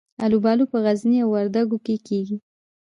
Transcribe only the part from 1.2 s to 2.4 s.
او وردګو کې کیږي.